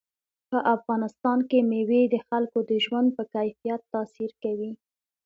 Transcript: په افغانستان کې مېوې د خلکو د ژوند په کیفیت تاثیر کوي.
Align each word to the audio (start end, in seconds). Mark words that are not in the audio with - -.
په 0.49 0.57
افغانستان 0.75 1.39
کې 1.49 1.59
مېوې 1.71 2.01
د 2.13 2.15
خلکو 2.27 2.59
د 2.69 2.71
ژوند 2.85 3.07
په 3.17 3.23
کیفیت 3.33 3.81
تاثیر 3.93 4.31
کوي. 4.43 4.71